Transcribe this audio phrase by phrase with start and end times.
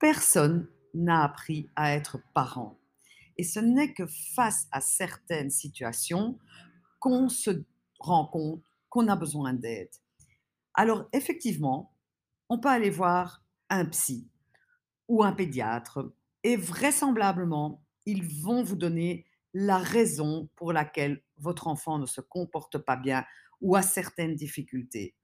[0.00, 2.78] Personne n'a appris à être parent.
[3.36, 6.38] Et ce n'est que face à certaines situations
[6.98, 7.64] qu'on se
[8.00, 9.90] rend compte qu'on a besoin d'aide.
[10.74, 11.94] Alors effectivement,
[12.48, 14.28] on peut aller voir un psy
[15.06, 16.12] ou un pédiatre
[16.42, 22.78] et vraisemblablement, ils vont vous donner la raison pour laquelle votre enfant ne se comporte
[22.78, 23.24] pas bien
[23.60, 25.14] ou a certaines difficultés.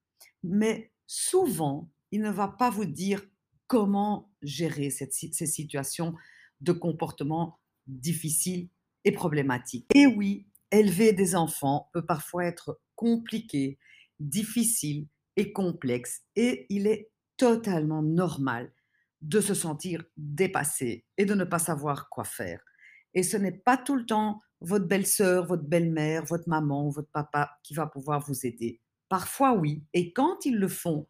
[0.42, 3.22] Mais souvent, il ne va pas vous dire
[3.66, 6.14] comment gérer ces situations
[6.60, 8.68] de comportement difficiles
[9.04, 9.86] et problématiques.
[9.94, 13.78] Et oui, élever des enfants peut parfois être compliqué,
[14.18, 16.22] difficile et complexe.
[16.34, 18.72] Et il est totalement normal
[19.22, 22.60] de se sentir dépassé et de ne pas savoir quoi faire.
[23.14, 27.58] Et ce n'est pas tout le temps votre belle-sœur, votre belle-mère, votre maman, votre papa
[27.62, 28.80] qui va pouvoir vous aider.
[29.08, 31.06] Parfois oui, et quand ils le font,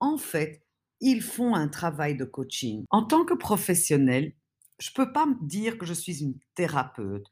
[0.00, 0.63] en fait,
[1.04, 2.86] ils font un travail de coaching.
[2.90, 4.32] En tant que professionnel,
[4.78, 7.26] je ne peux pas me dire que je suis une thérapeute,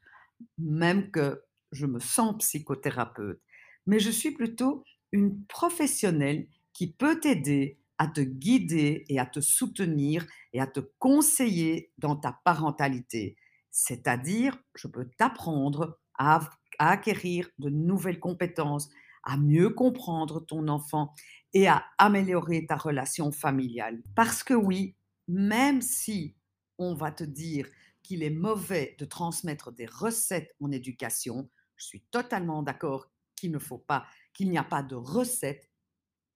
[0.59, 3.41] même que je me sens psychothérapeute,
[3.87, 9.39] mais je suis plutôt une professionnelle qui peut t'aider à te guider et à te
[9.39, 13.35] soutenir et à te conseiller dans ta parentalité.
[13.71, 16.41] C'est-à-dire, je peux t'apprendre à,
[16.77, 18.89] acquérir de nouvelles compétences,
[19.23, 21.13] à mieux comprendre ton enfant
[21.53, 24.01] et à améliorer ta relation familiale.
[24.15, 24.95] Parce que oui,
[25.27, 26.35] même si
[26.77, 27.67] on va te dire
[28.01, 33.59] qu'il est mauvais de transmettre des recettes en éducation, je suis totalement d'accord qu'il ne
[33.59, 35.69] faut pas, qu'il n'y a pas de recettes.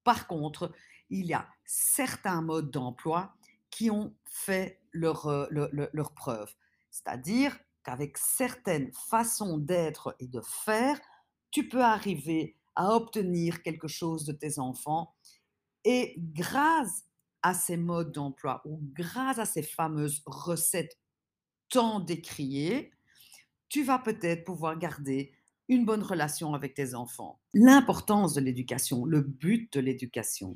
[0.03, 0.71] Par contre,
[1.09, 3.35] il y a certains modes d'emploi
[3.69, 6.53] qui ont fait leur, euh, leur, preuve.
[6.89, 10.99] C'est-à-dire qu'avec certaines façons d'être et de faire,
[11.51, 15.13] tu peux arriver à obtenir quelque chose de tes enfants.
[15.83, 17.03] Et grâce
[17.41, 20.97] à ces modes d'emploi ou grâce à ces fameuses recettes
[21.69, 22.91] tant décriées,
[23.67, 25.33] tu vas peut-être pouvoir garder
[25.67, 27.41] une bonne relation avec tes enfants.
[27.53, 30.55] L'importance de l'éducation, le but de l'éducation,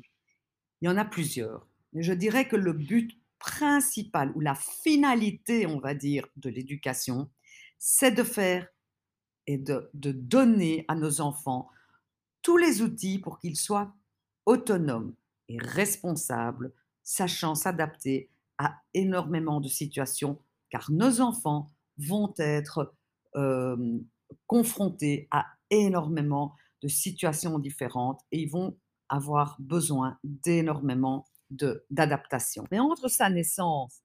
[0.80, 1.66] il y en a plusieurs.
[1.92, 7.28] Mais je dirais que le but principal ou la finalité, on va dire, de l'éducation,
[7.78, 8.68] c'est de faire
[9.48, 11.68] et de, de, donner à nos enfants
[12.42, 13.94] tous les outils pour qu'ils soient
[14.46, 15.14] autonomes
[15.48, 16.72] et responsables,
[17.02, 22.94] sachant s'adapter à énormément de situations, car nos enfants vont être
[23.36, 23.98] euh,
[24.46, 28.76] confrontés à énormément de situations différentes et ils vont
[29.08, 31.26] avoir besoin d'énormément
[31.90, 32.64] d'adaptation.
[32.70, 34.02] Mais entre sa naissance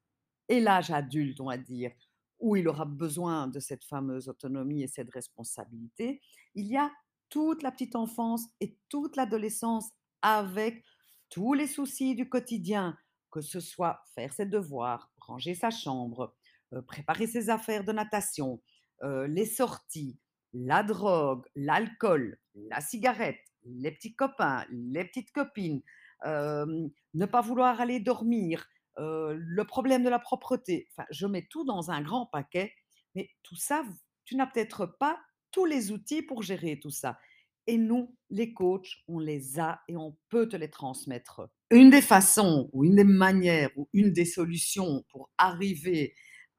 [0.50, 1.92] et l'âge adulte, on va dire,
[2.40, 6.22] où il aura besoin de cette fameuse autonomie et cette responsabilité,
[6.56, 6.92] il y a
[7.30, 9.90] toute la petite enfance et toute l'adolescence
[10.22, 10.84] avec
[11.30, 12.98] tous les soucis du quotidien,
[13.32, 16.36] que ce soit faire ses devoirs, ranger sa chambre,
[16.74, 18.62] euh, préparer ses affaires de natation,
[19.04, 20.18] euh, les sorties,
[20.54, 25.82] la drogue, l'alcool, la cigarette, les petits copains, les petites copines,
[26.24, 28.68] ne pas vouloir aller dormir,
[28.98, 30.88] le problème de la propreté.
[30.92, 32.74] Enfin, je mets tout dans un grand paquet,
[33.14, 33.84] mais tout ça,
[34.26, 35.20] tu n'as peut-être pas
[35.52, 37.18] tous les outils pour gérer tout ça.
[37.66, 41.50] Et nous, les coachs, on les a et on peut te les transmettre.
[41.70, 46.14] Une des façons ou une des manières ou une des solutions pour arriver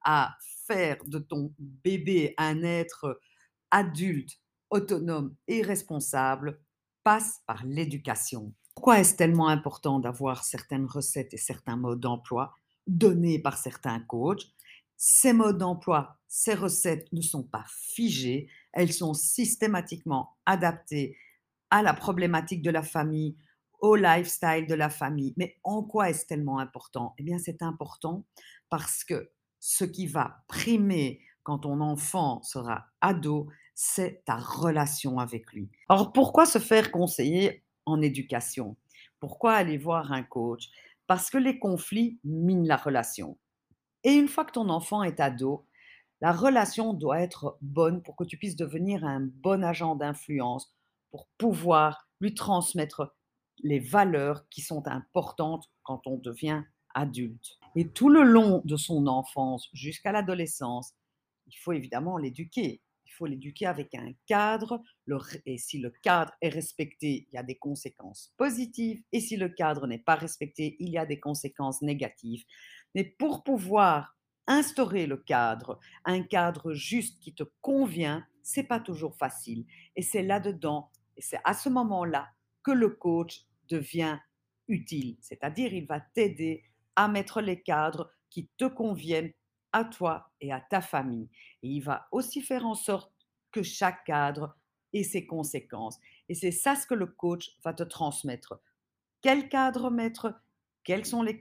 [0.05, 3.19] à faire de ton bébé un être
[3.71, 4.39] adulte,
[4.71, 6.61] autonome et responsable,
[7.05, 8.53] passe par l'éducation.
[8.75, 12.53] Pourquoi est-ce tellement important d'avoir certaines recettes et certains modes d'emploi
[12.87, 14.45] donnés par certains coachs?
[15.01, 21.17] Ces modes d'emploi, ces recettes ne sont pas figées, elles sont systématiquement adaptées
[21.71, 23.37] à la problématique de la famille,
[23.81, 25.35] au lifestyle de la famille.
[25.37, 27.15] Mais en quoi est-ce tellement important?
[27.19, 28.25] Eh bien, c'est important
[28.71, 35.53] parce que ce qui va primer quand ton enfant sera ado, c'est ta relation avec
[35.53, 35.71] lui.
[35.89, 38.77] Alors pourquoi se faire conseiller en éducation?
[39.21, 40.69] Pourquoi aller voir un coach?
[41.07, 43.39] Parce que les conflits minent la relation.
[44.05, 45.67] Et une fois que ton enfant est ado,
[46.21, 50.75] la relation doit être bonne pour que tu puisses devenir un bon agent d'influence,
[51.11, 53.15] pour pouvoir lui transmettre
[53.61, 56.63] les valeurs qui sont importantes quand on devient
[56.95, 57.59] adulte.
[57.77, 60.95] Et tout le long de son enfance jusqu'à l'adolescence,
[61.47, 62.83] il faut évidemment l'éduquer
[63.19, 64.81] faut l'éduquer avec un cadre.
[65.45, 69.03] et si le cadre est respecté, il y a des conséquences positives.
[69.13, 72.45] Et si le cadre n'est pas respecté, il y a des conséquences négatives.
[72.95, 79.17] Mais pour pouvoir instaurer le cadre, un cadre juste qui te convient, c'est pas toujours
[79.17, 79.67] facile.
[79.95, 82.29] Et c'est là-dedans, et c'est à ce moment-là
[82.63, 84.19] que le coach devient
[84.69, 85.17] utile.
[85.21, 86.65] C'est-à-dire, il va t'aider
[86.97, 89.33] à mettre les cadres qui te conviennent
[89.73, 91.29] à toi et à ta famille.
[91.63, 93.13] Et il va aussi faire en sorte
[93.53, 94.57] que chaque cadre
[94.93, 95.99] ait ses conséquences.
[96.29, 98.61] Et c'est ça ce que le coach va te transmettre.
[99.21, 100.41] Quel cadre mettre
[100.89, 101.39] Quelles sont les,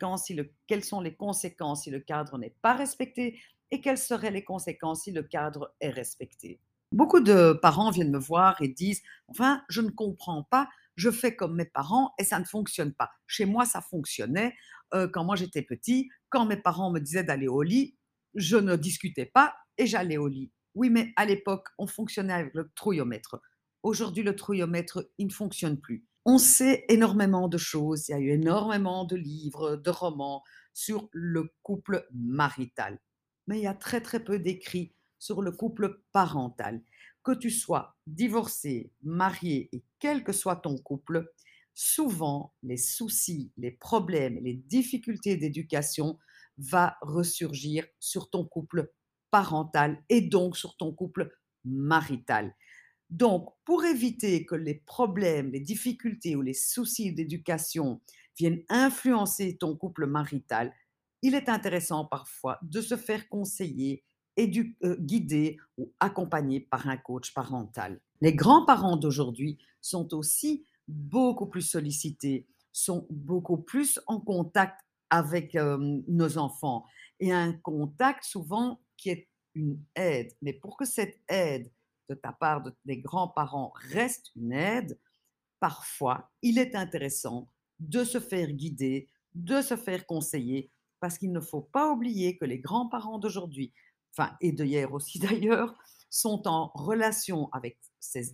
[1.16, 3.40] conséquences si le cadre n'est pas respecté
[3.72, 6.60] Et quelles seraient les conséquences si le cadre est respecté
[6.92, 10.68] Beaucoup de parents viennent me voir et disent, enfin, je ne comprends pas,
[10.98, 13.10] je fais comme mes parents et ça ne fonctionne pas.
[13.26, 14.54] Chez moi, ça fonctionnait.
[14.94, 17.96] Euh, quand moi j'étais petit, quand mes parents me disaient d'aller au lit,
[18.36, 20.52] je ne discutais pas et j'allais au lit.
[20.76, 23.40] Oui, mais à l'époque, on fonctionnait avec le trouillomètre.
[23.82, 26.06] Aujourd'hui, le trouillomètre, il ne fonctionne plus.
[26.30, 28.10] On sait énormément de choses.
[28.10, 30.44] Il y a eu énormément de livres, de romans
[30.74, 33.00] sur le couple marital.
[33.48, 36.84] Mais il y a très, très peu d'écrits sur le couple parental.
[37.24, 41.32] Que tu sois divorcé, marié et quel que soit ton couple,
[41.74, 46.20] souvent les soucis, les problèmes, les difficultés d'éducation
[46.58, 48.92] vont ressurgir sur ton couple
[49.32, 51.34] parental et donc sur ton couple
[51.64, 52.54] marital.
[53.10, 58.02] Donc, pour éviter que les problèmes, les difficultés ou les soucis d'éducation
[58.38, 60.74] viennent influencer ton couple marital,
[61.22, 64.04] il est intéressant parfois de se faire conseiller
[64.40, 68.00] euh, guidé ou accompagné par un coach parental.
[68.22, 76.38] Les grands-parents d'aujourd'hui sont aussi beaucoup plus sollicités, sont beaucoup plus en contact avec nos
[76.38, 76.86] enfants
[77.20, 80.34] et un contact souvent qui est une aide.
[80.42, 81.72] Mais pour que cette aide
[82.10, 85.00] de ta part de, des grands-parents reste une aide,
[85.60, 87.50] parfois il est intéressant
[87.80, 92.46] de se faire guider, de se faire conseiller, parce qu'il ne faut pas oublier que
[92.46, 93.74] les grands-parents d'aujourd'hui
[94.18, 95.76] enfin, et de hier aussi d'ailleurs,
[96.10, 97.78] sont en relation avec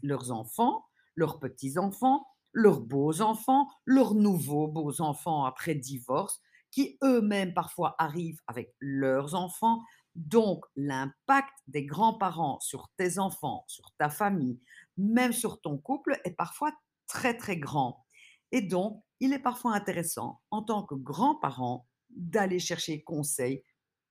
[0.03, 0.85] leurs enfants,
[1.15, 6.39] leurs petits-enfants, leurs beaux-enfants, leurs nouveaux beaux-enfants après divorce,
[6.71, 9.81] qui eux-mêmes parfois arrivent avec leurs enfants.
[10.15, 14.60] Donc, l'impact des grands-parents sur tes enfants, sur ta famille,
[14.98, 16.71] même sur ton couple est parfois
[17.07, 18.06] très, très grand.
[18.51, 23.63] Et donc, il est parfois intéressant, en tant que grand-parent, d'aller chercher conseil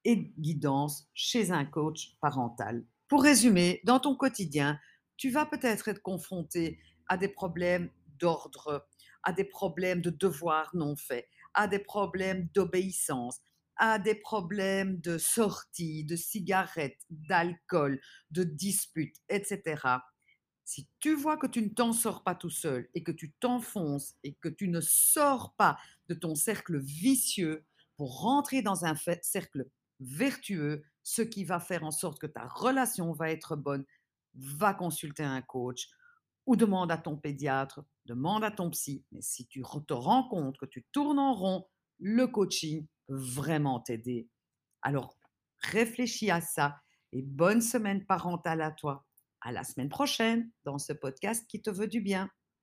[0.04, 2.84] et guidance chez un coach parental.
[3.06, 4.80] Pour résumer, dans ton quotidien,
[5.16, 8.88] tu vas peut-être être confronté à des problèmes d'ordre,
[9.22, 13.40] à des problèmes de devoirs non faits, à des problèmes d'obéissance,
[13.76, 19.80] à des problèmes de sortie, de cigarettes, d'alcool, de disputes, etc.
[20.64, 24.14] Si tu vois que tu ne t'en sors pas tout seul et que tu t'enfonces
[24.22, 25.78] et que tu ne sors pas
[26.08, 27.64] de ton cercle vicieux
[27.96, 29.66] pour rentrer dans un cercle
[30.00, 33.84] vertueux, ce qui va faire en sorte que ta relation va être bonne,
[34.34, 35.88] va consulter un coach
[36.46, 39.04] ou demande à ton pédiatre, demande à ton psy.
[39.12, 41.66] Mais si tu te rends compte que tu tournes en rond,
[41.98, 42.86] le coaching
[43.16, 44.28] vraiment t'aider.
[44.82, 45.16] Alors,
[45.58, 46.80] réfléchis à ça
[47.12, 49.06] et bonne semaine parentale à toi.
[49.40, 52.30] À la semaine prochaine dans ce podcast qui te veut du bien.